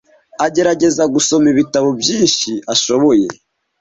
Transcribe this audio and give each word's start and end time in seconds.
Agerageza 0.45 1.03
gusoma 1.13 1.47
ibitabo 1.53 1.89
byinshi 2.01 2.51
ashoboye. 2.73 3.27